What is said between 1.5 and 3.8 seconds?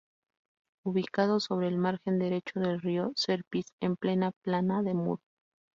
el margen derecho del río Serpis,